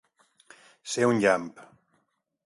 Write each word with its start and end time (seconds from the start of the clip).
Ser 0.93 1.05
un 1.09 1.21
llamp. 1.25 1.45